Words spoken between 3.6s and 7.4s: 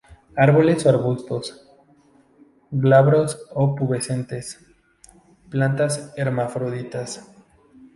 pubescentes; plantas hermafroditas.